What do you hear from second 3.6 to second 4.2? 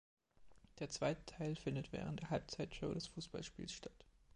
statt.